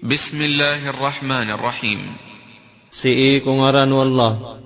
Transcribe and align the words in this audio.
Bismillahirrahmanirrahim. 0.00 2.16
Si'i 2.96 3.44
kungaran 3.44 3.92
wallah. 3.92 4.56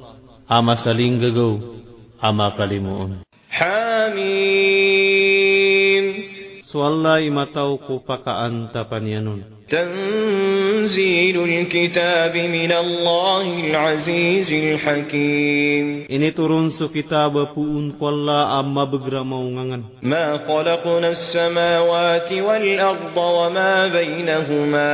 Ama 0.46 0.78
saling 0.86 1.18
gego, 1.18 1.82
Ama 2.22 2.54
kalimun. 2.54 3.26
Hamim. 3.50 4.14
Suallai 6.70 7.26
matau 7.34 7.82
kupaka 7.82 8.46
antapanianun. 8.46 9.55
تنزيل 9.70 11.36
الكتاب 11.44 12.36
من 12.36 12.72
الله 12.72 13.44
العزيز 13.66 14.52
الحكيم 14.52 16.06
Ini 16.06 16.30
turun 16.38 16.70
su 16.70 16.86
kitab 16.94 17.34
puun 17.50 17.98
kwalla 17.98 18.62
amma 18.62 18.86
begramaw 18.86 19.42
ngangan. 19.42 19.82
ما 20.02 20.38
خلقنا 20.46 21.08
السماوات 21.08 22.32
والأرض 22.32 23.16
وما 23.16 23.86
بينهما 23.88 24.92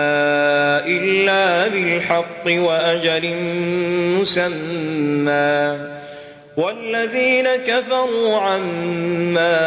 إلا 0.88 1.68
بالحق 1.68 2.44
وأجل 2.46 3.24
مسمى 4.20 5.60
والذين 6.56 7.48
كفروا 7.68 8.36
عما 8.36 9.61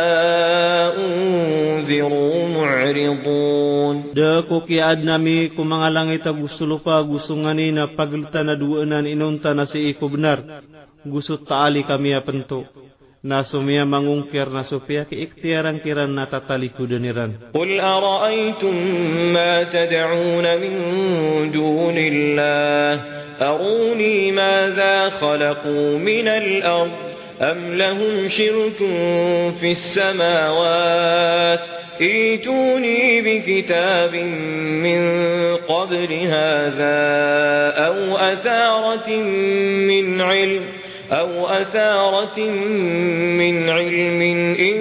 ko 4.55 4.63
kiad 4.63 5.03
nami 5.03 5.51
kung 5.51 5.67
mga 5.67 5.91
langit 5.91 6.23
a 6.23 6.31
gusto 6.31 6.63
lupa 6.63 6.95
gusto 7.03 7.35
nga 7.35 7.51
ni 7.51 7.75
na 7.75 7.91
paglita 7.91 8.39
na 8.39 8.55
duwanan 8.55 9.03
inunta 9.03 9.51
na 9.51 9.67
si 9.67 9.91
iko 9.91 10.07
benar. 10.07 10.63
Gusto 11.03 11.43
taali 11.43 11.83
kami 11.83 12.15
a 12.15 12.23
pento. 12.23 12.63
Na 13.25 13.43
sumia 13.43 13.83
mangungkir 13.83 14.47
na 14.47 14.63
supya 14.63 15.03
ki 15.09 15.17
ikhtiaran 15.17 15.83
kiran 15.83 16.13
na 16.13 16.29
tatalikudan 16.29 17.51
قل 17.51 17.69
أرأيتم 17.79 18.75
ما 19.33 19.63
تدعون 19.63 20.45
من 20.61 20.73
دون 21.51 21.97
الله 21.97 22.91
أروني 23.41 24.31
ماذا 24.31 25.09
خلقوا 25.09 25.97
من 25.97 26.27
الأرض 26.27 27.05
أم 27.41 27.73
لهم 27.73 28.29
شرك 28.29 28.77
في 29.59 29.71
السماوات 29.71 31.59
ائتوني 32.01 33.21
بكتاب 33.21 34.15
من 34.85 35.01
قبل 35.55 36.13
هذا 36.13 36.97
أو 37.87 38.17
أثارة 38.17 39.09
من 39.87 40.21
علم 40.21 40.61
أو 41.11 41.47
أثارة 41.47 42.39
من 43.39 43.69
علم 43.69 44.21
إن 44.59 44.79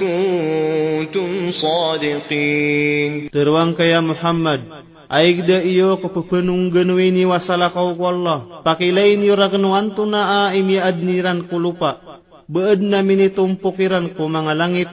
كنتم 0.00 1.50
صادقين 1.50 3.28
Terwang 3.32 3.76
kaya 3.76 4.00
Muhammad, 4.00 4.60
aigda 5.08 5.62
iyo 5.62 5.98
ko 6.02 6.10
pupunong 6.10 6.70
ganuini 6.74 7.22
wasala 7.26 7.70
kau 7.70 7.94
ko 7.94 8.04
Allah. 8.10 8.38
Pakilain 8.66 9.22
iyo 9.22 9.34
ragnuan 9.38 9.94
to 9.94 10.06
na 10.06 10.50
a 10.50 10.54
imi 10.54 10.78
adniran 10.78 11.46
kulupa. 11.46 12.20
Beed 12.46 12.82
na 12.82 13.02
minitumpukiran 13.02 14.14
ko 14.14 14.30
mga 14.30 14.52
langit. 14.54 14.90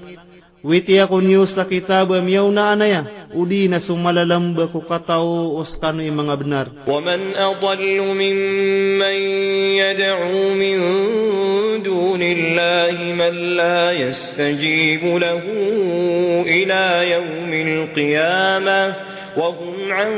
Witi 0.63 0.95
ako 0.95 1.19
niyo 1.19 1.43
sa 1.51 1.67
kitab 1.67 2.15
miyaw 2.15 2.47
na 2.47 2.71
anaya. 2.71 3.27
Udi 3.35 3.67
na 3.67 3.83
sumalalamba 3.83 4.71
ko 4.71 4.79
katao 4.87 5.59
uskano 5.59 5.99
yung 5.99 6.23
mga 6.23 6.35
benar. 6.39 6.67
ومن 6.87 7.35
أضل 7.35 7.81
ممن 7.99 9.17
يدعو 9.83 10.35
من 10.55 10.77
دون 11.83 12.21
الله 12.23 12.95
من 13.13 13.33
لا 13.59 13.91
يستجيب 13.91 15.03
له 15.03 15.43
إلى 16.47 16.83
يوم 17.11 17.51
القيامة 17.67 19.12
وهم 19.37 19.75
عن 19.91 20.09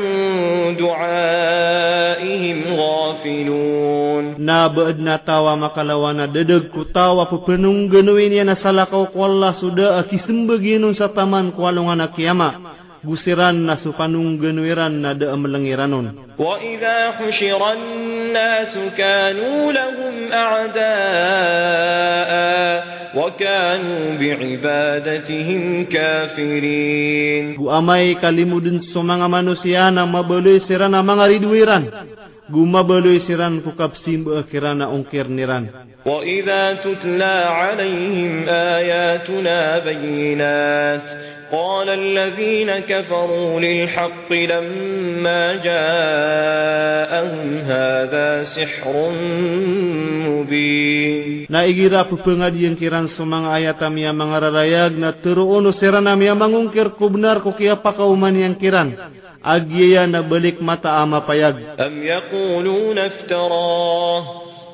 دعائهم 0.79 2.57
غافلون 2.75 4.25
Na 4.37 4.67
beed 4.69 4.99
na 4.99 5.17
tawa 5.17 5.55
makalawa 5.57 6.13
na 6.13 6.27
dedeg 6.27 6.69
ko 6.69 6.83
tawa 6.91 7.25
pupunong 7.31 7.87
ganuin 7.89 8.29
niya 8.31 8.43
na 8.43 8.55
salakaw 8.59 9.07
ko 9.09 9.17
Allah 9.23 9.55
suda 9.55 9.97
akisimbaginun 10.03 10.93
sa 10.93 11.07
taman 11.09 11.55
ko 11.55 11.65
alungan 11.65 12.03
na 12.03 12.07
gusiran 13.05 13.55
nasu 13.69 13.93
panung 13.93 14.41
genuiran 14.41 14.97
nade 15.05 15.29
emelengiranun. 15.29 16.33
Wa 16.41 16.57
idha 16.57 17.13
khushiran 17.21 17.79
nasu 18.33 18.89
kanu 18.97 19.69
lahum 19.69 20.33
a'da'a 20.33 21.53
wa 23.13 23.29
kanu 23.37 24.17
bi'ibadatihim 24.17 25.85
kafirin. 25.87 27.55
Gu 27.61 27.69
amai 27.69 28.17
kalimudin 28.17 28.81
sumanga 28.81 29.29
manusia 29.29 29.93
nama 29.93 30.25
beli 30.25 30.59
sirana 30.65 31.05
mangariduiran. 31.05 32.14
Mabuloy 32.49 33.19
sira 33.25 33.49
na 33.49 33.61
mga 33.61 33.63
ridwiran. 33.63 33.65
Gumabuloy 33.65 33.65
siran 33.65 33.65
kukapsim 33.65 34.27
akiran 34.37 34.77
na 34.77 34.87
ungkir 34.89 35.29
niran. 35.29 35.95
وإذا 36.05 36.73
تتلى 36.73 37.37
عليهم 37.49 38.49
آياتنا 38.49 39.79
بينات 39.79 41.01
قال 41.51 41.89
الذين 41.89 42.79
كفروا 42.79 43.59
للحق 43.59 44.33
لما 44.33 45.55
جاءهم 45.65 47.57
هذا 47.57 48.43
سحر 48.43 49.11
مبين 50.29 51.45
Naigira 51.45 52.09
pupengadian 52.09 52.73
kiran 52.73 53.05
sa 53.13 53.21
mga 53.21 53.49
ayat 53.53 53.77
amya 53.85 54.09
mga 54.13 54.49
rarayag 54.49 54.97
na 54.97 55.13
turuuno 55.13 55.69
sira 55.73 56.01
na 56.01 56.17
miya 56.17 56.33
mangungkir 56.33 56.97
kubnar 56.97 57.41
ko 57.45 57.53
kaya 57.53 57.77
pakauman 57.81 58.33
yang 58.33 58.57
kiran. 58.57 58.97
Balik 60.29 60.61
mata 60.61 60.97
ama 60.97 61.21
payag. 61.21 61.55
أم 61.79 62.03
يقولون 62.03 62.97
افتراه. 62.97 64.23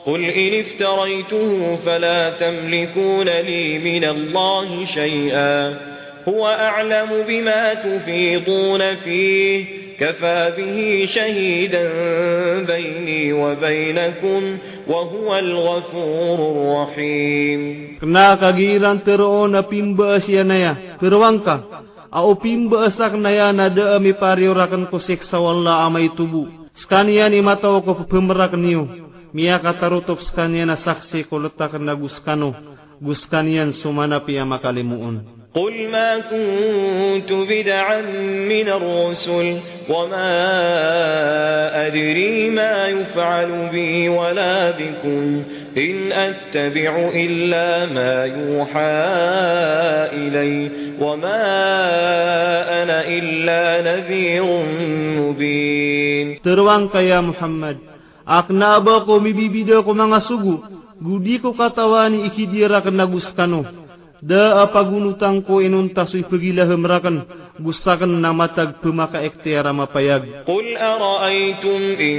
قل 0.05 0.25
إن 0.25 0.59
افتريته 0.59 1.75
فلا 1.85 2.29
تملكون 2.29 3.29
لي 3.29 3.79
من 3.79 4.03
الله 4.03 4.85
شيئا. 4.85 5.73
هو 6.29 6.47
أعلم 6.47 7.23
بما 7.27 7.73
تفيضون 7.73 8.95
فيه. 8.95 9.65
كفى 9.99 10.53
به 10.57 11.07
شهيدا 11.15 11.89
بيني 12.65 13.33
وبينكم 13.33 14.57
وهو 14.87 15.39
الغفور 15.39 16.51
الرحيم. 16.51 17.87
Kena 18.01 18.37
kagiran 18.37 18.99
teruon 19.05 19.51
na 19.51 19.61
pimbaas 19.61 20.25
yan 22.11 22.67
na 22.67 22.71
ya. 22.71 22.91
Teruang 22.91 22.91
ka. 22.91 22.91
Au 22.91 22.99
pimbaasak 22.99 23.13
na 23.15 23.29
ya 23.31 23.53
na 23.53 23.69
da 23.69 23.99
mi 23.99 24.13
pariurakan 24.13 24.87
ko 24.91 24.99
siksa 24.99 25.39
wala 25.39 25.85
amay 25.85 26.09
tubu. 26.15 26.47
Skanian 26.75 27.33
imataw 27.33 27.81
ko 27.83 27.95
pupemerak 27.95 28.53
niyo. 28.53 28.87
Mia 29.33 29.59
katarutok 29.59 30.23
skanian 30.27 30.67
na 30.67 30.75
saksi 30.75 31.23
ko 31.27 31.39
letakan 31.39 31.87
na 31.87 31.95
guskano. 31.95 32.51
Guskanian 32.99 33.73
sumana 33.79 34.19
piya 34.19 34.43
makalimuon. 34.43 35.40
قل 35.55 35.87
ما 35.91 36.19
كنت 36.19 37.31
بدعا 37.31 38.01
من 38.47 38.67
الرسل 38.69 39.59
وما 39.89 40.31
أدري 41.87 42.49
ما 42.49 42.87
يفعل 42.87 43.69
بي 43.71 44.09
ولا 44.09 44.71
بكم 44.71 45.43
إن 45.77 46.11
أتبع 46.11 47.11
إلا 47.15 47.85
ما 47.85 48.25
يوحى 48.25 49.01
إلي 50.15 50.71
وما 51.01 51.43
أنا 52.83 53.07
إلا 53.07 53.61
نذير 53.91 54.45
مبين. 55.19 56.41
تروان 56.43 56.89
يا 56.95 57.21
محمد. 57.21 57.77
أقنابكم 58.27 59.17
ببيدكم 59.23 59.97
مع 59.97 60.19
سجو 60.19 60.57
Gudi 61.01 61.41
ko 61.41 61.57
katawani 61.57 62.29
ikidirak 62.29 62.85
nagustano. 62.93 63.65
Da 64.21 64.61
apagunutang 64.61 65.41
ko 65.41 65.65
inuntasoy 65.65 66.21
pagilahemrakan. 66.29 67.25
Gustakan 67.57 68.21
na 68.21 68.29
matag 68.33 68.77
pumaka 68.81 69.17
ektiara 69.21 69.73
mapayag. 69.73 70.45
قل 70.45 70.77
أرأيتم 70.77 71.81
إن 71.99 72.17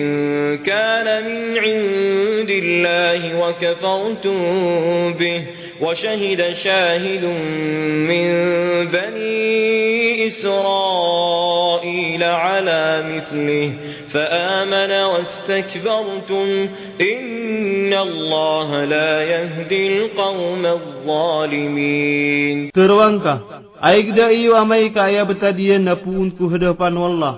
كان 0.67 1.07
من 1.25 1.59
عند 1.59 2.51
الله 2.51 3.21
وكفرتم 3.41 4.39
به 5.19 5.43
وشهد 5.83 6.41
شاهد 6.65 7.25
من 8.07 8.27
بني 8.91 10.27
إسرائيل 10.27 12.23
على 12.23 13.03
مثله 13.17 13.73
فآمن 14.13 14.93
واستكبرتم 14.93 16.69
إن 17.01 17.23
الله 17.93 18.85
لا 18.85 19.13
يهدي 19.23 19.83
القوم 19.99 20.63
الظالمين 20.67 22.57
Teruang 22.73 23.21
ka. 23.21 23.35
Aigda 23.83 24.31
iyo 24.31 24.55
amay 24.57 24.95
kaya 24.95 25.27
betadian 25.27 25.85
na 25.85 25.99
puun 25.99 26.31
ku 26.39 26.47
hadapan 26.49 26.95
wallah. 26.95 27.35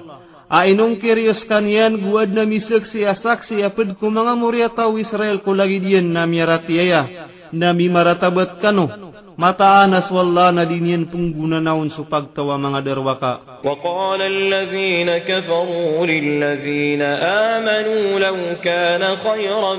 Ainong 0.52 1.00
kirios 1.00 1.40
kanian 1.48 1.96
guad 2.04 2.30
na 2.36 2.44
misek 2.44 2.84
siya 2.92 3.16
saksi 3.16 3.64
apad 3.64 3.96
ko 3.96 4.12
mga 4.12 4.34
murya 4.36 4.68
tau 4.70 5.00
Israel 5.00 5.40
ko 5.40 5.56
lagi 5.56 5.80
diyan 5.80 6.12
na 6.12 6.28
miyaratiaya 6.28 7.32
na 7.50 7.72
mi 7.72 7.88
maratabat 7.88 8.60
kano. 8.60 9.13
Mataanas 9.34 10.06
wala 10.14 10.54
na 10.54 10.62
dinyan 10.62 11.10
pungguna 11.10 11.58
naun 11.58 11.90
supagtawa 11.90 12.54
mga 12.58 12.80
darwaka. 12.86 13.32
وقال 13.64 14.22
الذين 14.22 15.18
كفروا 15.18 16.06
للذين 16.06 17.02
آمنوا 17.02 18.18
لو 18.20 18.36
كان 18.62 19.16
خيرا 19.16 19.74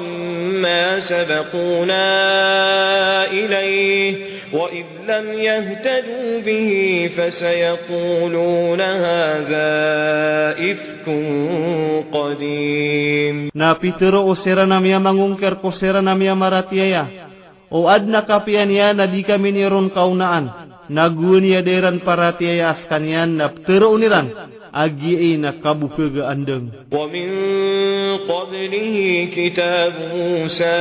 ما 0.57 0.99
سبقونا 0.99 2.05
إليه 3.31 4.15
وإذ 4.53 4.85
لم 5.07 5.33
يهتدوا 5.33 6.41
به 6.41 6.69
فسيقولون 7.17 8.81
هذا 8.81 9.71
إفك 10.71 11.05
قديم 12.11 13.49
Na 13.55 13.75
pitero 13.77 14.25
o 14.25 14.35
sira 14.35 14.65
namya 14.65 14.99
mangungker 14.99 15.61
ko 15.61 15.71
sira 15.71 16.01
namya 16.01 16.33
maratiaya. 16.35 17.24
O 17.71 17.89
ad 17.89 18.05
nakapian 18.05 18.69
ya 18.69 18.93
na 18.93 19.05
di 19.09 19.25
kami 19.25 19.51
niron 19.55 19.89
kaunaan. 19.89 20.49
Naguan 20.85 21.41
ya 21.41 21.65
deran 21.65 22.05
paratiaya 22.05 22.77
askan 22.77 23.03
yan 23.09 23.29
na 23.41 23.49
pitero 23.49 23.89
uniran. 23.89 24.29
Agi 24.75 25.13
ay 25.17 25.33
nakabupaga 25.39 26.29
andeng. 26.29 26.69
ومن 26.91 27.29
قبله 28.27 28.95
كتاب 29.35 29.93
موسى 30.15 30.77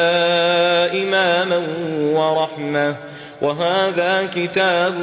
إماما 1.02 1.60
ورحمة 2.18 3.13
وهذا 3.44 4.12
كتاب 4.36 4.94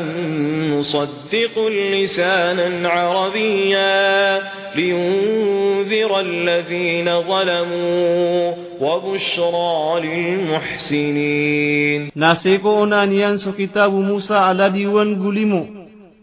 مصدق 0.73 1.55
لسانا 1.93 2.89
عربيا 2.89 4.41
لينذر 4.75 6.11
الذين 6.19 7.07
ظلموا 7.21 8.53
وبشرى 8.81 9.73
للمحسنين. 10.05 12.01
ناسيكو 12.15 12.83
أن 12.83 13.11
ينسو 13.11 13.51
كتاب 13.51 13.93
موسى 13.93 14.33
على 14.33 14.69
ديوان 14.69 15.09
قلمو. 15.23 15.65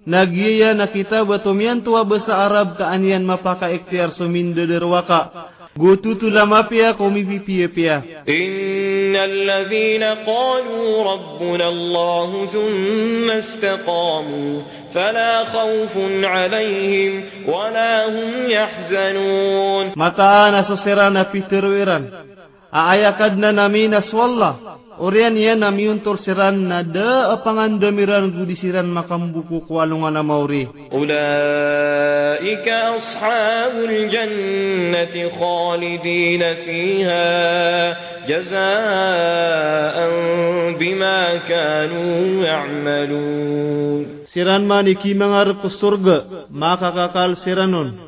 ناقيا 0.07 0.73
نا 0.73 0.87
كتاب 0.97 1.29
تميانتو 1.45 2.05
بس 2.05 2.31
عرب 2.31 2.69
كأن 2.79 3.05
ين 3.05 3.27
مفاكا 3.27 3.75
اكتير 3.75 4.09
سمين 4.09 4.55
ددر 4.55 4.85
وقا 4.85 5.23
قوتوت 5.81 6.23
لما 6.23 6.63
فيا 6.63 6.91
قومي 6.91 7.25
في 7.25 7.39
فيا 7.39 7.67
فيا 7.67 7.97
إن 8.29 9.17
الذين 9.17 10.03
قالوا 10.03 11.13
ربنا 11.13 11.69
الله 11.69 12.47
ثم 12.47 13.31
استقاموا 13.31 14.63
فلا 14.95 15.45
خوف 15.45 15.97
عليهم 16.25 17.25
ولا 17.49 18.09
هم 18.09 18.51
يحزنون 18.51 19.93
متى 19.97 20.51
نسسرنا 20.53 21.23
في 21.23 21.41
ترويرا 21.41 22.05
أعيقدنا 22.75 23.51
نمينا 23.53 24.01
سوى 24.01 24.55
namin 24.99 25.07
aswalla. 25.07 25.07
Urian 25.07 25.37
yan 25.37 25.59
na 25.61 25.71
miuntor 25.71 26.19
siran 26.19 26.69
na 26.69 26.83
da 26.83 27.33
apangan 27.33 27.79
damiran 27.81 28.31
gudisiran 28.35 28.87
makambuku 28.87 29.67
kualungan 29.67 30.13
na 30.15 30.23
mauri. 30.23 30.69
أولئك 30.93 32.69
أصحاب 32.69 33.75
الجنة 33.85 35.31
خالدين 35.41 36.55
فيها 36.55 37.29
جزاء 38.29 39.97
بما 40.79 41.37
كانوا 41.49 42.45
يعملون 42.45 44.19
Siran 44.29 44.67
maniki 44.69 45.15
mangar 45.17 45.57
ku 45.63 45.69
surga. 45.73 46.47
Makakakal 46.53 47.37
siranon. 47.45 48.08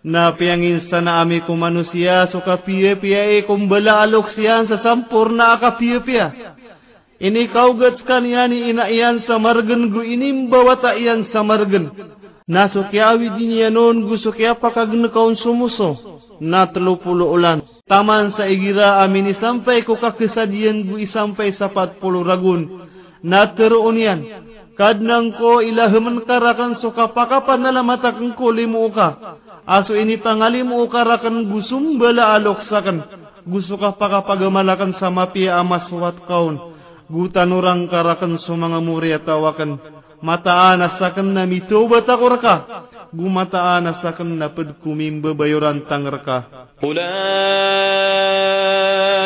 Na 0.00 0.32
piangin 0.32 0.88
sa 0.88 1.04
na 1.04 1.20
ami 1.20 1.44
ko 1.44 1.52
manusia 1.52 2.24
so 2.32 2.40
kapiye-piye 2.40 3.36
e 3.36 3.44
kumbala 3.44 4.00
alok 4.00 4.32
siyan 4.32 4.64
sa 4.64 4.80
sampurna 4.80 5.60
kapiye-piye. 5.60 6.56
Ini 7.20 7.52
kau 7.52 7.76
gats 7.76 8.00
kan 8.08 8.24
yani 8.24 8.72
ina 8.72 8.88
iyan 8.88 9.28
sa 9.28 9.36
margen 9.36 9.92
gu 9.92 10.00
inim 10.00 10.48
bawata 10.48 10.96
iyan 10.96 11.28
sa 11.28 11.44
margen. 11.44 11.92
Na 12.48 12.64
so 12.72 12.88
kiawi 12.88 13.28
din 13.36 13.60
yanon 13.60 14.08
gu 14.08 14.16
so 14.16 14.32
kia 14.32 14.56
kaun 14.56 15.36
sumuso. 15.36 16.00
Na 16.40 16.64
telupulo 16.64 17.28
ulan. 17.28 17.60
Taman 17.84 18.32
sa 18.32 18.48
igira 18.48 19.04
amin 19.04 19.36
sampai 19.36 19.84
ko 19.84 20.00
kakesadian 20.00 20.88
gu 20.88 20.96
isampai 21.04 21.52
sapat 21.60 22.00
puluh 22.00 22.24
ragun. 22.24 22.88
Na 23.20 23.52
teruun 23.52 24.00
yan. 24.79 24.79
Kadnang 24.79 25.35
ko 25.35 25.59
ilahaman 25.59 26.23
karakan 26.23 26.79
so 26.79 26.95
kapakapan 26.95 27.59
na 27.59 27.75
lamatakan 27.75 28.31
ko 28.39 28.55
limu 28.55 28.87
ka. 28.95 29.35
Aso 29.67 29.91
ini 29.91 30.15
tangali 30.23 30.63
mo 30.63 30.79
karakan 30.87 31.51
gusum 31.51 31.99
bala 31.99 32.31
alok 32.39 32.63
sakan. 32.71 33.03
Gusto 33.43 33.75
ka 33.75 33.93
pakapagamalakan 33.99 34.95
sa 34.95 35.11
mapia 35.11 35.59
amaswat 35.59 36.23
kaun. 36.23 36.73
Gutan 37.11 37.51
orang 37.53 37.85
karakan 37.91 38.39
so 38.39 38.55
mga 38.55 38.79
muri 38.79 39.11
atawakan. 39.13 39.77
Mataan 40.23 40.81
asakan 40.81 41.35
na 41.35 41.43
mitobat 41.45 42.07
ako 42.07 42.25
raka. 42.33 42.55
Gumataan 43.13 43.85
asakan 43.93 44.41
na 44.41 44.49
padkumim 44.49 45.21
babayuran 45.21 45.85
tangraka. 45.85 46.65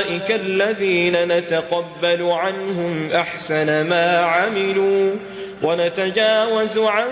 أولئك 0.10 0.32
الذين 0.32 1.16
نتقبل 1.28 2.22
عنهم 2.24 3.12
أحسن 3.12 3.90
ما 3.90 4.18
عملوا 4.20 5.16
ونتجاوز 5.63 6.79
عن 6.79 7.09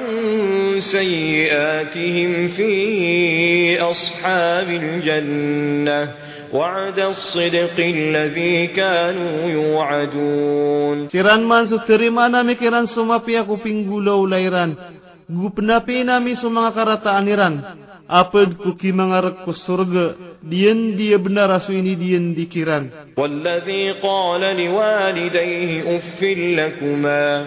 سيئاتهم 0.78 2.48
في 2.48 2.72
أصحاب 3.80 4.68
الجنة 4.82 6.00
وعد 6.52 6.98
الصدق 6.98 7.76
الذي 7.78 8.66
كانوا 8.66 9.50
يوعدون. 9.50 11.08
سيران 11.08 11.48
من 11.48 11.66
ستري 11.66 12.10
ما 12.10 12.28
نامي 12.28 12.54
كيران 12.54 12.86
سوما 12.86 13.18
فيا 13.18 13.42
كوبين 13.42 13.90
غولو 13.90 14.26
ليران 14.26 14.74
غوبنا 15.32 15.78
في 15.78 16.02
نامي 16.02 16.34
سوما 16.34 16.70
كاراتا 16.70 17.18
انيران 17.18 17.60
أبد 18.10 18.52
كوكي 18.54 18.92
مغارك 18.92 19.34
كسرغ 19.46 20.10
دين 20.42 20.96
دي 20.96 21.14
ابن 21.14 21.38
رسويني 21.38 21.94
دين 21.94 22.34
دي 22.34 22.44
كيران 22.44 22.90
والذي 23.16 23.90
قال 23.92 24.40
لوالديه 24.60 25.96
أفل 25.96 26.56
لكما 26.56 27.46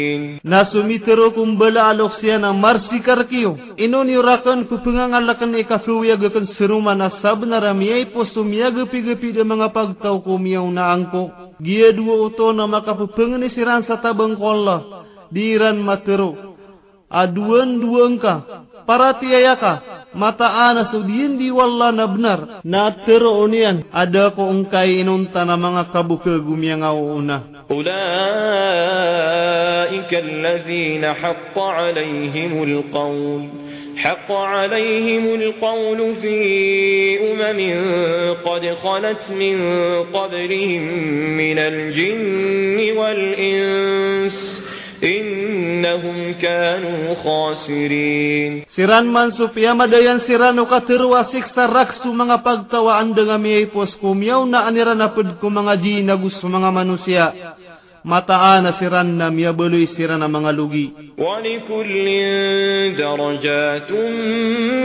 Nasumitero 0.41 1.29
kumbala 1.37 1.93
alok 1.93 2.17
siya 2.17 2.41
na 2.41 2.49
marsikar 2.49 3.29
kiyo. 3.29 3.77
Inon 3.77 4.09
yurakan 4.09 4.65
kupangangalakan 4.65 5.53
ikakuwiyagakan 5.61 6.49
siruma 6.57 6.97
na 6.97 7.13
sab 7.21 7.45
na 7.45 7.61
ramiyay 7.61 8.09
po 8.09 8.25
sumiyagapi-gapi 8.25 9.37
da 9.37 9.45
mga 9.45 9.69
pagtaw 9.69 10.17
kumiyaw 10.25 10.65
na 10.73 10.97
angko. 10.97 11.29
Giya 11.61 11.93
duwa 11.93 12.25
uto 12.25 12.49
na 12.57 12.65
makapupangan 12.65 13.45
isiran 13.45 13.85
sa 13.85 14.01
tabang 14.01 14.33
kolla. 14.33 15.05
Diran 15.29 15.77
matero. 15.77 16.57
Aduan 17.05 17.77
duang 17.77 18.17
ka. 18.17 18.65
Para 18.89 19.21
tiyaya 19.21 19.53
ka. 19.61 19.73
mataan 20.11 20.91
sudiin 20.91 21.39
di 21.39 21.47
wala 21.51 21.91
na 21.95 22.05
benar 22.07 22.39
na 22.67 22.91
teronian 23.07 23.87
ada 23.95 24.35
ko 24.35 24.51
ungkay 24.51 24.99
inunta 24.99 25.47
na 25.47 25.55
mga 25.55 25.91
kabuke 25.95 26.35
gumiyang 26.43 26.83
una 26.91 27.60
أولئك 27.71 27.91
الذين 30.13 31.13
حق 31.13 31.59
عليهم 31.59 32.63
القول 32.63 33.47
حق 33.97 34.31
عليهم 34.31 35.35
القول 35.35 36.15
في 36.15 37.19
أمم 37.31 37.85
قد 38.45 38.65
خلت 38.83 39.31
من 39.31 39.57
قبلهم 40.13 40.81
من 41.37 41.59
الجن 41.59 42.97
والإنس. 42.97 44.60
إنهم 45.03 46.33
كانوا 46.33 47.15
خاسرين 47.23 48.63
Siran 48.71 49.09
man 49.09 49.33
supya 49.35 49.73
madayan 49.75 50.21
siran 50.23 50.55
o 50.61 50.65
katirwasik 50.69 51.49
sa 51.51 51.67
raksu 51.67 52.07
mga 52.13 52.39
pagtawaan 52.45 53.11
dengan 53.17 53.41
miyay 53.41 53.67
pos 53.73 53.91
kumyaw 53.99 54.45
na 54.45 54.63
anira 54.69 54.93
na 54.95 55.09
pud 55.11 55.41
ko 55.41 55.49
mga 55.49 55.73
jina 55.81 56.13
gusto 56.15 56.47
mga 56.47 56.69
manusia. 56.71 57.25
Mataan 58.01 58.65
na 58.65 58.71
siran 58.81 59.13
na 59.13 59.29
miya 59.29 59.53
baloy 59.53 59.85
siran 59.93 60.21
na 60.21 60.29
mga 60.29 60.51
lugi. 60.53 60.87
ولكل 61.21 62.05
درجات 62.97 63.91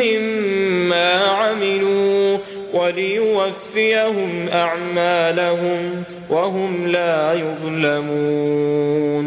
مما 0.00 1.08
عملوا 1.24 2.38
وليوفيهم 2.74 4.48
أعمالهم 4.48 6.04
وهم 6.30 6.86
لا 6.86 7.32
يظلمون 7.32 9.26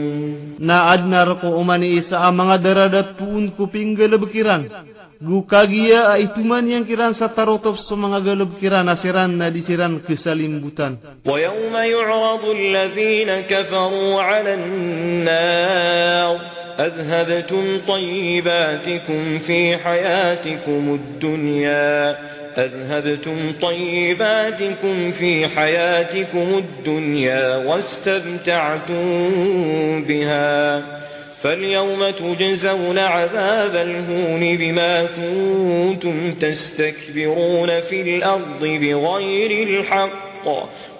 Na 0.59 0.91
adnar 0.91 1.39
ko 1.39 1.55
umani 1.55 2.03
isa 2.03 2.19
ang 2.19 2.35
mga 2.35 2.55
daradat 2.59 3.07
puun 3.15 3.55
ko 3.55 3.71
pinggalabakiran. 3.71 4.67
Gukagiya 5.19 6.15
ay 6.15 6.31
ituman 6.31 6.63
yang 6.63 6.87
kiran 6.87 7.11
sa 7.11 7.31
tarotop 7.31 7.75
sa 7.83 7.95
mga 7.95 8.23
galabkiran 8.23 8.87
na 8.87 8.95
siran 9.03 9.35
na 9.35 9.51
disiran 9.51 9.99
kesalimbutan. 10.03 10.99
ويوم 11.27 11.75
يعرض 11.75 12.43
الذين 12.45 13.31
كفروا 13.51 14.21
على 14.21 14.53
النار 14.53 16.35
أذهبتم 16.79 17.79
طيباتكم 17.87 19.39
في 19.39 19.77
حياتكم 19.77 20.83
الدنيا 20.99 22.15
أذهبتم 22.65 23.51
طيباتكم 23.61 25.11
في 25.11 25.47
حياتكم 25.47 26.47
الدنيا 26.57 27.57
واستمتعتم 27.57 29.03
بها 30.03 30.83
فاليوم 31.41 32.09
تجزون 32.09 32.97
عذاب 32.99 33.75
الهون 33.75 34.57
بما 34.57 35.05
كنتم 35.05 36.31
تستكبرون 36.33 37.79
في 37.81 38.01
الأرض 38.01 38.59
بغير 38.61 39.67
الحق 39.67 40.29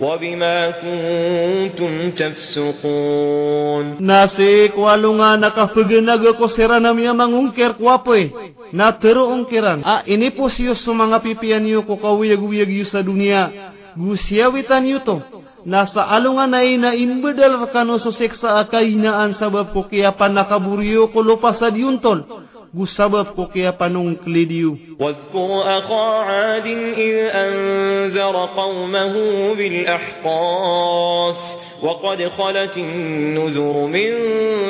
وبما 0.01 0.71
كنتم 0.71 2.11
تفسقون 2.11 3.95
Nasi 3.99 4.69
kwalunga 4.75 5.37
nakapaganag 5.37 6.23
ko 6.39 6.47
sira 6.51 6.79
na 6.79 6.91
miya 6.93 7.13
mangungkir. 7.13 7.75
Na 8.72 8.92
tero 8.98 9.28
ungkiran. 9.30 9.80
Ah, 9.84 10.02
ini 10.04 10.30
po 10.34 10.48
siyo 10.50 10.74
sa 10.74 10.92
mga 10.92 11.20
pipian 11.22 11.62
niyo 11.62 11.82
ko 11.86 11.96
kawiyag-wiyag 12.00 12.70
yu 12.70 12.84
sa 12.88 13.00
dunia. 13.00 13.72
Gusyawitan 13.94 14.84
yu 14.88 14.98
to. 15.04 15.22
Nasa 15.64 16.04
alungan 16.04 16.52
na 16.52 16.60
ina 16.60 16.92
inbedal 16.92 17.56
kano 17.72 17.96
so 17.96 18.12
seksa 18.12 18.60
akainaan 18.60 19.32
sabab 19.40 19.72
ko 19.72 19.88
kaya 19.88 20.12
panakaburiyo 20.12 21.08
ko 21.08 21.24
lupa 21.24 21.56
sa 21.56 21.72
diuntol. 21.72 22.44
Gusabab 22.74 23.32
ko 23.38 23.48
kaya 23.48 23.72
panung 23.72 24.18
klidiyo. 24.18 24.76
واذكر 25.00 25.50
أخا 25.78 26.06
عاد 26.26 26.66
إذ 26.98 27.16
أنذر 27.34 28.36
قومه 28.56 29.14
بالأحقاف 29.54 31.36
وقد 31.83 32.27
خلت 32.37 32.77
النذر 32.77 33.87
من 33.87 34.11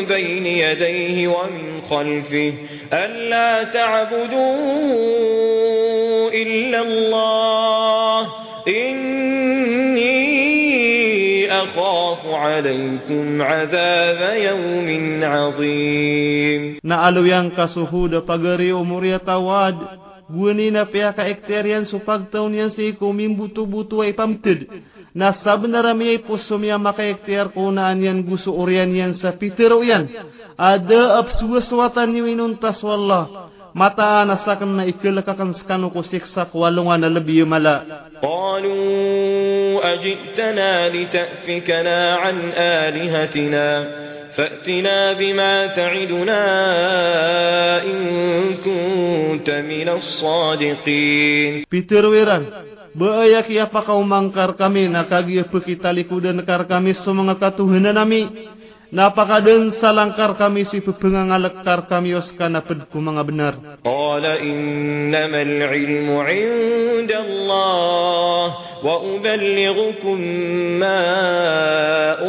بين 0.05 0.45
يديه 0.45 1.27
ومن 1.27 1.81
خلفه. 1.89 2.53
ألا 2.93 3.63
تعبدوا 3.63 4.59
إلا 6.29 6.81
الله. 6.81 8.27
إني 8.67 10.19
أخاف 11.51 12.25
عليكم 12.25 13.41
عذاب 13.41 14.35
يوم 14.35 15.19
عظيم. 15.23 16.79
Na 16.83 17.03
aluyang 17.03 17.51
kasuhuda 17.51 18.21
pagari 18.21 18.73
umurya 18.73 19.19
Wani 20.29 20.69
na 20.69 20.85
piya 20.85 21.09
ka 21.17 21.25
ekterian 21.25 21.89
supagtaw 21.89 22.45
niyan 22.45 22.69
si 22.77 22.93
kuming 22.93 23.33
buto-buto 23.33 24.05
ay 24.05 24.13
pamtid. 24.13 24.69
Nasab 25.17 25.65
na 25.65 25.81
rami 25.81 26.13
ay 26.13 26.19
puso 26.21 26.61
miya 26.61 26.77
makaekter 26.77 27.49
kunaan 27.49 27.97
yan 27.97 28.21
gusto 28.21 28.53
orian 28.53 28.93
yan 28.93 29.17
sa 29.17 29.33
pitiro 29.33 29.81
yan. 29.81 30.05
Ada 30.53 31.17
apsuwaswatan 31.25 32.13
niyo 32.13 32.29
inuntas 32.29 32.77
wallah. 32.85 33.49
Mata 33.73 34.21
na 34.25 34.41
sa 34.45 34.53
kan 34.53 34.69
na 34.69 34.85
ikilakakan 34.85 35.57
sa 35.57 35.65
kanu 35.65 35.89
ko 35.89 36.05
siksa 36.05 36.45
kwalunga 36.49 37.01
na 37.01 37.09
labi 37.09 37.41
mala. 37.41 38.05
Qalu 38.21 38.77
ajitana 39.81 40.93
lita'fikana 40.93 41.97
an 42.21 42.37
alihatina. 42.53 43.65
فأتنا 44.39 45.13
بما 45.19 45.67
تعدنا 45.67 46.41
إن 47.83 47.99
كنت 48.65 49.49
من 49.71 49.87
الصادقين. 49.99 51.53
بيتر 51.71 52.05
ويران 52.05 52.43
بأيك 52.95 53.49
يا 53.49 53.65
فقو 53.65 54.01
مانكر 54.01 54.51
كامي 54.51 54.87
نكاجي 54.87 55.43
فكي 55.43 55.75
تاليكو 55.75 56.19
دنكر 56.19 56.61
كامي 56.71 56.93
سمعت 56.93 57.43
كتوهنا 57.43 57.91
نامي 57.91 58.21
Napakadan 58.89 59.77
sa 59.77 59.93
langkar 59.93 60.33
kami 60.33 60.65
si 60.73 60.81
pupungangalakar 60.81 61.85
kami 61.85 62.17
os 62.17 62.25
kanapad 62.33 62.89
ko 62.89 62.97
mga 62.97 63.21
benar. 63.21 63.53
قال 63.85 64.25
إنما 64.25 65.41
العلم 65.41 66.09
عند 66.09 67.11
الله 67.11 68.43
وأبلغكم 68.83 70.17
ما 70.81 71.01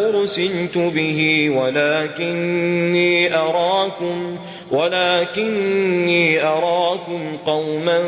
أرسلت 0.08 0.76
به 0.78 1.20
ولكني 1.50 3.12
أراكم 3.34 4.18
ولكني 4.70 6.22
أراكم 6.44 7.22
قوما 7.46 7.98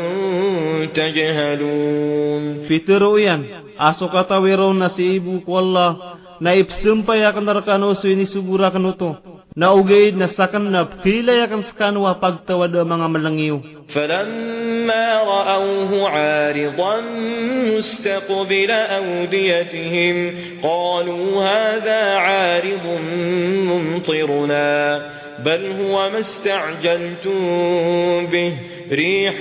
تجهلون 0.93 2.43
Fitiro 2.69 3.17
yan, 3.19 3.41
aso 3.75 4.07
katawiro 4.13 4.71
na 4.77 4.93
si 4.95 5.19
ibu 5.19 5.41
ko 5.43 5.59
Allah, 5.59 6.21
na 6.43 6.51
ipsumpay 6.59 7.23
akan 7.23 7.47
narkano 7.47 7.95
so 7.95 8.11
ini 8.11 8.27
subura 8.27 8.67
kanuto. 8.67 9.15
Na 9.55 9.71
ugaid 9.71 10.19
na 10.19 10.27
sakan 10.35 10.67
na 10.67 10.99
pilay 10.99 11.39
akan 11.47 11.71
skanwa 11.71 12.19
pagtawad 12.19 12.75
mga 12.75 13.07
malangiw. 13.07 13.59
فلما 13.93 15.23
رأوه 15.23 16.09
عارضا 16.09 17.01
مستقبل 17.77 18.71
أوديتهم 18.71 20.15
قالوا 20.63 21.43
هذا 21.43 22.01
عارض 22.17 22.85
ممطرنا 23.69 25.01
بل 25.45 25.71
هو 25.71 26.09
ما 26.09 26.19
استعجلتم 26.19 27.39
ريح 28.92 29.36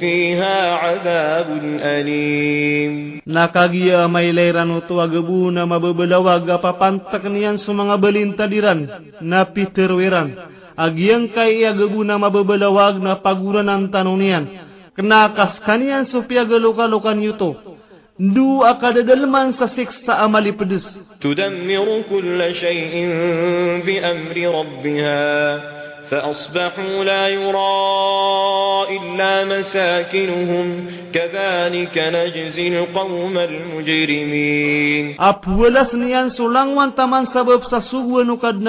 فيها 0.00 0.56
عذاب 0.74 1.48
أليم 1.80 2.94
Nakagiya 3.22 4.10
may 4.10 4.34
layran 4.34 4.74
uto 4.74 4.98
agabu 4.98 5.46
na 5.54 5.62
mababalawag 5.62 6.42
apapantak 6.42 7.22
niyan 7.30 7.62
sa 7.62 7.70
mga 7.70 7.94
balintadiran 8.02 8.80
na 9.22 9.46
pitirwiran. 9.46 10.34
Agiyang 10.74 11.30
kay 11.30 11.62
agabu 11.62 12.02
na 12.02 12.18
mababalawag 12.18 12.98
na 12.98 13.22
paguran 13.22 13.70
ang 13.70 13.94
tanong 13.94 14.18
niyan. 14.18 14.44
Knakas 14.98 15.62
kaniyan 15.62 16.10
so 16.10 16.26
piagalukalukan 16.26 17.14
yuto. 17.22 17.78
Ndu 18.18 18.66
akadadalman 18.66 19.54
sa 19.54 19.70
siksa 19.70 20.18
amali 20.18 20.50
pedus. 20.52 20.84
تدمر 21.22 22.02
كل 22.10 22.54
شيء 22.54 22.94
بأمر 23.86 24.36
ربها 24.58 25.22
فأصبحوا 26.11 27.03
لا 27.03 27.27
يرى 27.27 27.87
إلا 28.97 29.45
مساكنهم. 29.45 30.85
كذلك 31.13 31.97
نجزي 31.97 32.67
القوم 32.67 33.37
المجرمين. 33.37 35.15
أب 35.19 35.59
ولسن 35.59 36.09
ينسو 36.09 36.49
لنوان 36.49 36.95
تمان 36.95 37.25
سبب 37.25 37.63
سسوه 37.63 38.23
نقد 38.23 38.61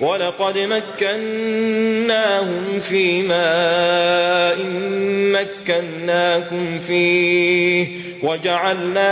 ولقد 0.00 0.58
مكناهم 0.58 2.64
في 2.88 3.22
ماء 3.22 4.58
مكناكم 5.34 6.78
فيه 6.78 7.86
وجعلنا 8.22 9.11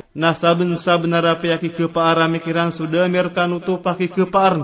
Na 0.11 0.35
saben-saben 0.35 1.15
rapi 1.15 1.55
aki 1.55 1.71
kepaar 1.71 2.19
mikiran 2.27 2.75
sudah 2.75 3.07
mirta 3.07 3.47
paki 3.79 4.11
aki 4.11 4.27
kepaar. 4.27 4.55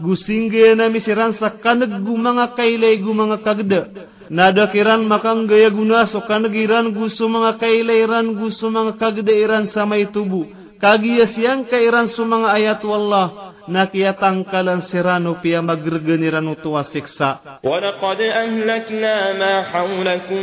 Gusing 0.00 0.48
gaya 0.50 0.74
na 0.74 0.88
misiran 0.88 1.36
sakaneg 1.38 1.92
gumanga 2.02 2.56
kailai 2.56 2.98
gumanga 2.98 3.38
kagda. 3.38 3.86
Na 4.30 4.50
kiran 4.50 5.06
makang 5.06 5.46
gaya 5.46 5.70
guna 5.70 6.06
sokaneg 6.10 6.54
iran 6.56 6.90
gusu 6.90 7.28
manga 7.28 7.58
kailai 7.60 8.02
gusu 8.34 8.66
manga 8.70 8.98
kagda 8.98 9.30
iran 9.30 9.68
sama 9.70 10.00
itubu. 10.00 10.48
Kagia 10.80 11.22
ya 11.22 11.26
siang 11.36 11.68
kairan 11.68 12.08
sumanga 12.10 12.56
ayat 12.56 12.80
wallah 12.82 13.49
nakiyatangkalan 13.69 14.87
sirano 14.91 15.41
piya 15.41 15.61
magreganiran 15.61 16.47
utuwa 16.47 16.83
siksa. 16.89 17.61
ولقد 17.63 18.19
أهلكنا 18.21 19.15
ما 19.39 19.53
حولكم 19.61 20.41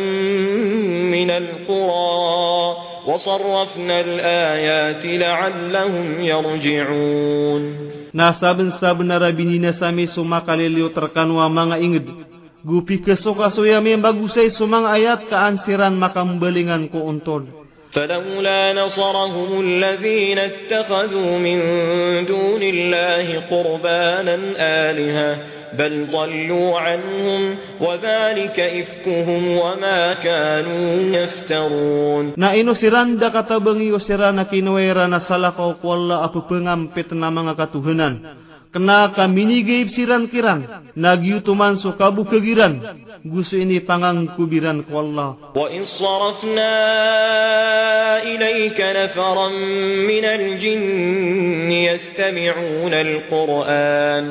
من 1.14 1.30
القرى 1.30 2.52
وصرفنا 3.06 3.96
الآيات 4.00 5.02
لعلهم 5.06 6.06
يرجعون 6.20 7.62
Nasaben-saben 8.12 9.08
narabinina 9.08 9.72
sami 9.72 10.04
sumakaliliw 10.04 10.92
terkanwa 10.92 11.48
mga 11.48 11.76
ingid. 11.80 12.06
Gupi 12.60 13.00
kesuka-suya 13.00 13.80
mi 13.80 13.96
bagusay 13.96 14.52
sumang 14.52 14.84
ayat 14.84 15.32
kaansiran 15.32 15.96
makambelingan 15.96 16.92
ko 16.92 17.08
untol. 17.08 17.55
فلولا 17.91 18.73
نصرهم 18.73 19.61
الذين 19.61 20.39
اتخذوا 20.39 21.31
من 21.37 21.57
دون 22.25 22.63
الله 22.63 23.27
قربانا 23.51 24.35
آلهة 24.89 25.37
بل 25.79 26.07
ضلوا 26.11 26.79
عنهم 26.79 27.55
وذلك 27.81 28.57
إفكهم 28.59 29.57
وما 29.57 30.13
كانوا 30.13 30.87
يفترون. 31.17 32.33
نا 32.37 32.49
إنو 32.59 32.73
سيران 32.73 33.17
دا 33.17 33.29
كتبنغي 33.29 33.91
وسيران 33.91 34.41
كينويرا 34.43 35.07
نسالكو 35.07 35.73
كوالا 35.81 36.25
أكو 36.25 36.39
بنغم 36.49 36.81
بتنا 36.95 37.29
مغا 37.29 37.53
كتوهنان 37.59 38.13
Kena 38.73 39.15
kami 39.15 39.43
ni 39.47 39.57
gaib 39.63 39.89
siran 39.95 40.27
kiran. 40.27 40.91
Nagyutuman 40.95 41.79
so 41.79 41.95
kabu 41.95 42.27
kegiran. 42.27 42.83
Gusto 43.25 43.57
ini 43.57 43.81
pangang 43.81 44.37
kubiran 44.37 44.85
ko 44.85 45.01
Allah. 45.01 45.29
وإذ 45.57 45.83
صرفنا 45.83 46.73
إليك 48.23 48.79
نفرا 48.81 49.47
من 50.07 50.25
الجن 50.25 51.71
يستمعون 51.71 52.93
القرآن 52.93 54.25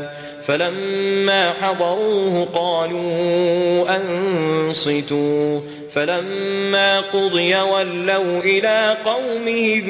فلما 0.47 1.53
حضروه 1.53 2.35
قالوا 2.55 3.97
أنصتوا 3.97 5.61
فلما 5.97 6.91
قضي 7.01 7.53
ولوا 7.57 8.37
إلى 8.45 8.77
قومهم 9.01 9.87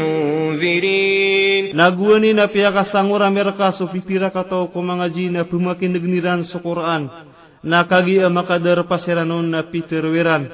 منذرين 0.00 1.64
Naguani 1.72 2.32
na 2.36 2.48
piya 2.48 2.72
kasangura 2.72 3.28
merka 3.32 3.72
so 3.76 3.88
pipira 3.88 4.28
kato 4.32 4.68
ko 4.72 4.78
mga 4.80 5.08
jina 5.12 5.40
pumakin 5.48 5.92
nagniran 5.96 6.44
sa 6.48 6.60
Quran. 6.60 7.08
Nakagi 7.64 8.20
makadar 8.28 8.84
pasiranon 8.84 9.48
na 9.48 9.64
Peter 9.68 10.04
Wiran. 10.04 10.48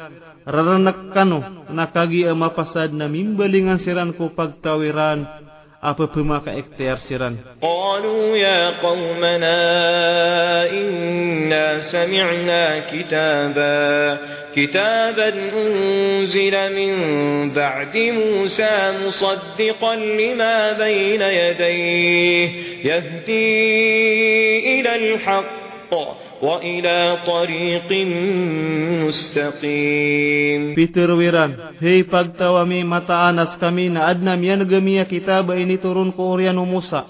Raranak 0.46 1.10
kano, 1.10 1.66
nakagi 1.74 2.26
mapasad 2.30 2.94
na 2.94 3.10
mimbalingan 3.10 3.82
siran 3.82 4.14
ko 4.14 4.30
pagtawiran. 4.30 5.47
Pumaka 5.82 6.50
ekter 6.50 6.96
siran. 7.08 7.36
قالوا 7.62 8.36
يا 8.36 8.70
قومنا 8.80 9.60
إنا 10.70 11.80
سمعنا 11.80 12.78
كتابا. 12.78 14.18
كتابا 14.56 15.28
أنزل 15.28 16.72
من 16.74 16.94
بعد 17.50 17.96
موسى 17.96 18.92
مصدقا 19.06 19.96
لما 19.96 20.72
بين 20.72 21.22
يديه. 21.22 22.50
يهدي 22.84 23.60
إلى 24.80 24.96
الحق. 24.96 26.27
وإلى 26.42 27.18
طريق 27.26 27.92
مستقيم. 29.06 30.74
بيتر 30.74 31.10
ويران 31.10 31.54
هي 31.80 32.02
پگتا 32.02 32.48
ومي 32.48 32.84
متا 32.84 33.30
انس 33.30 33.58
كمين 33.60 33.96
ادنا 33.96 34.36
مين 34.36 34.64
گميا 34.64 35.02
كتاب 35.02 35.50
اني 35.50 35.76
ترون 35.76 36.10
قوريانو 36.10 36.64
موسى 36.64 37.02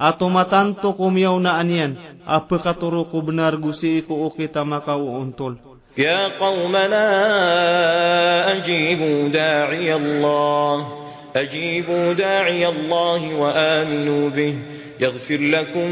اتو 0.00 0.28
متان 0.28 0.74
تو 0.82 0.92
كوميو 0.92 1.38
نا 1.38 1.60
انين 1.60 1.94
اپ 2.26 2.54
بنار 3.14 3.56
گوسي 3.56 4.04
أوكي 4.10 4.46
تا 4.46 4.62
ماكاو 4.62 5.16
اونتول 5.16 5.56
يا 5.98 6.28
قومنا 6.38 7.04
اجيبوا 8.52 9.28
داعي 9.28 9.94
الله 9.94 10.86
اجيبوا 11.36 12.12
داعي 12.12 12.68
الله 12.68 13.34
وامنوا 13.34 14.28
به 14.28 14.54
يغفر 15.02 15.40
لكم 15.40 15.88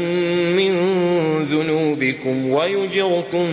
من 0.59 0.71
ذنوبكم 1.51 2.35
ويجركم 2.55 3.45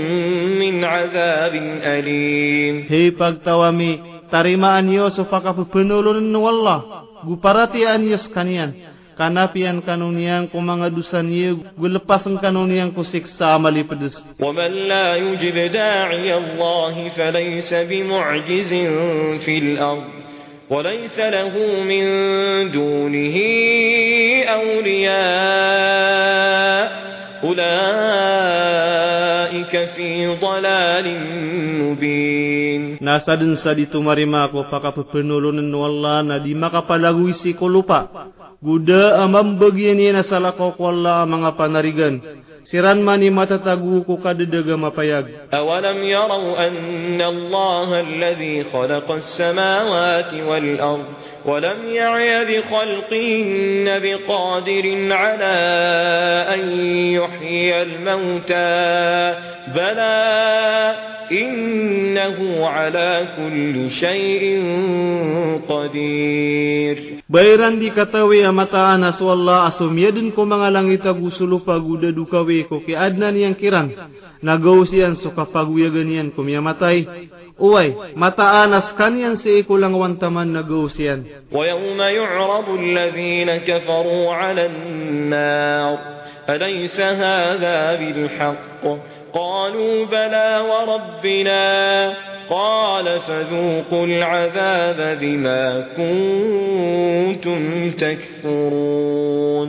من 0.62 0.74
عذاب 0.84 1.54
أليم 1.82 2.74
Hei 2.86 3.10
pagtawami, 3.10 3.98
tarimaan 4.30 4.86
niyo 4.86 5.10
so 5.10 5.26
pakapupenulun 5.26 6.22
ng 6.22 6.44
Allah. 6.46 6.78
Guparatian 7.26 8.06
niyo 8.06 8.22
kanian. 8.30 8.70
Kanapian 9.18 9.82
kanunian 9.82 10.46
ko 10.46 10.62
mga 10.62 10.94
dusan 10.94 11.26
niyo, 11.26 11.58
gulepas 11.74 12.22
ang 12.22 12.38
kanunian 12.38 12.94
ko 12.94 13.02
siksa 13.02 13.58
amali 13.58 13.82
pedes. 13.82 14.14
ومن 14.38 14.70
لا 14.86 15.18
يجب 15.18 15.56
داعي 15.74 16.30
الله 16.38 16.94
فليس 17.18 17.70
بمعجز 17.74 18.70
في 19.42 19.54
الأرض 19.58 20.27
وليس 20.70 21.18
له 21.18 21.54
من 21.82 22.04
دونه 22.70 23.36
أولياء 24.44 25.98
أولئك 27.44 28.68
في 29.96 30.36
ضلال 30.36 31.06
مبين 31.80 33.00
pakapupenulun 34.68 35.56
ng 35.64 35.72
Allah 35.72 36.20
na 36.20 36.36
di 36.36 36.52
makapalagui 36.52 37.32
si 37.40 37.56
ko 37.56 37.64
lupa. 37.64 38.28
Guda 38.60 39.24
amam 39.24 39.56
bagian 39.56 39.96
niya 39.96 40.20
na 40.20 40.26
salako 40.28 40.76
ko 40.76 40.92
Allah 40.92 41.24
ang 41.24 41.30
mga 41.40 41.50
panarigan. 41.56 42.20
Siran 42.68 43.00
mani 43.00 43.32
matatagu 43.32 44.04
ko 44.04 44.20
kadadaga 44.20 44.76
mapayag. 44.76 45.24
أولم 45.54 46.04
يروا 46.04 46.66
أن 46.68 47.20
الله 47.22 48.00
الذي 48.00 48.64
خلق 48.64 49.10
السماوات 49.10 50.34
والأرض 50.34 51.04
ولم 51.46 51.78
يعي 51.88 52.44
بخلقهن 52.44 53.86
بقادر 54.04 55.12
على 55.12 55.56
أن 56.54 56.60
يحيي 57.16 57.82
الموتى 57.82 59.34
بلى 59.74 60.28
إنه 61.32 62.68
على 62.68 63.24
كل 63.36 63.90
شيء 63.90 64.44
قدير 65.68 67.07
Bayran 67.27 67.79
di 67.79 67.89
katawi 67.89 68.43
amataan 68.43 69.07
as 69.07 69.17
wala 69.17 69.71
asum 69.71 69.95
yadin 69.95 70.35
ko 70.35 70.43
mga 70.43 70.69
langit 70.69 71.01
agusulu 71.07 71.63
paguda 71.63 72.11
dukawi 72.11 72.67
ko 72.67 72.83
ki 72.83 72.93
adnan 72.93 73.33
yang 73.33 73.55
kiran. 73.55 73.89
Nagaw 74.43 74.83
siyan 74.83 75.23
so 75.23 75.31
kapagwiyagan 75.31 76.11
yan 76.11 76.27
kumiyamatay. 76.35 77.07
Uway, 77.55 78.17
mataan 78.17 78.75
as 78.75 78.91
kanyan 78.99 79.39
si 79.39 79.63
ikulang 79.63 79.95
wantaman 79.95 80.51
nagaw 80.51 80.91
siyan. 80.91 81.47
ويوم 81.53 82.01
يعرض 82.01 82.67
الذين 82.69 83.49
كفروا 83.57 84.33
على 84.33 84.65
النار 84.65 85.97
أليس 86.49 86.99
هذا 86.99 87.95
بالحق 87.95 88.83
قالوا 89.33 90.05
بلى 90.05 90.49
وربنا 90.69 91.63
قال 92.50 93.20
فذوقوا 93.20 94.06
العذاب 94.06 95.18
بما 95.20 95.64
كنتم 95.96 97.60
تكفرون 97.90 99.68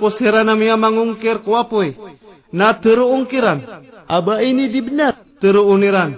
ko 0.00 0.08
sira 0.18 0.44
na 0.44 0.54
miya 0.54 0.76
mangungkir 0.76 1.40
ko 1.44 1.56
apoy. 1.56 1.96
Na 2.52 2.76
teruungkiran. 2.76 3.58
Aba 4.08 4.42
ini 4.44 4.68
di 4.68 4.80
benar. 4.84 5.14
Teruuniran. 5.40 6.10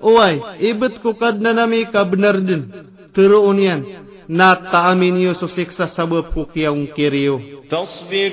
Uway, 0.00 0.40
ibet 0.60 0.98
ko 1.04 1.14
kad 1.14 1.36
na 1.40 1.52
nami 1.52 1.86
ka 1.92 2.04
benar 2.04 2.40
din. 2.40 2.68
Teruunian. 3.14 4.04
na 4.28 4.56
taamin 4.56 5.20
niyo 5.20 5.36
susiksa 5.36 5.92
sabab 5.92 6.32
ku 6.32 6.48
kiyang 6.48 6.88
kiriyo. 6.96 7.40
فاصبر 7.70 8.32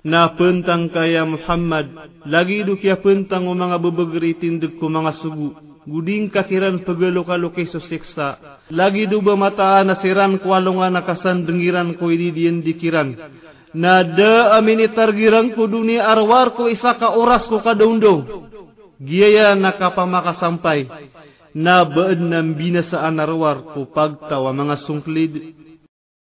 Na 0.00 0.32
pentang 0.32 0.88
kaya 0.88 1.28
Muhammad, 1.28 1.92
lagi 2.24 2.64
du 2.64 2.80
kia 2.80 2.96
pentang 2.96 3.44
o 3.44 3.52
mga 3.52 3.76
bebegeri 3.76 4.32
tindek 4.32 4.80
ko 4.80 4.88
mga 4.88 5.12
sugu. 5.20 5.52
Guding 5.84 6.32
kakiran 6.32 6.80
pagalo 6.84 7.20
kaluki 7.24 7.68
susiksa. 7.68 8.60
Lagi 8.72 9.04
du 9.04 9.20
ba 9.20 9.36
mataan 9.36 9.92
na 9.92 10.00
siran 10.00 10.40
ko 10.40 10.56
alungan 10.56 10.96
nakasan 10.96 11.44
dengiran 11.44 12.00
ko 12.00 12.08
ididian 12.08 12.64
dikiran. 12.64 13.12
Na 13.76 14.00
da 14.00 14.56
amini 14.56 14.88
targiran 14.88 15.52
ko 15.52 15.68
dunia 15.68 16.08
arwar 16.08 16.56
ko 16.56 16.72
isa 16.72 16.96
ka 16.96 17.12
oras 17.16 17.44
ko 17.44 17.60
kadaundong. 17.60 18.24
Giyaya 19.00 19.52
nakapamakasampay. 19.52 20.88
Na 21.60 21.84
baad 21.84 22.24
ng 22.24 22.56
binasaan 22.56 23.20
arwar 23.20 23.76
ko 23.76 23.84
pagtawa 23.84 24.48
mga 24.56 24.76
sungklid 24.88 25.59